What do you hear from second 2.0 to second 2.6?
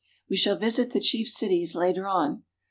on.